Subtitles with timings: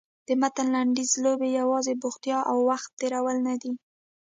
[0.27, 3.71] د متن لنډیز لوبې یوازې بوختیا او وخت تېرول نه دي.